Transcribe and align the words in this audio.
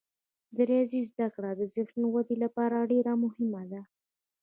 د 0.55 0.57
ریاضي 0.69 1.01
زده 1.11 1.27
کړه 1.35 1.51
د 1.59 1.61
ذهني 1.73 2.05
ودې 2.09 2.35
لپاره 2.43 2.87
ډیره 2.91 3.13
مهمه 3.23 3.63
ده. 3.71 3.81